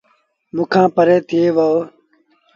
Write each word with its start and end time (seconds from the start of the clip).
موݩ 0.55 0.67
کآݩ 0.73 0.89
پري 0.95 1.17
ٿئي 1.27 1.45
وهو۔ 1.55 1.79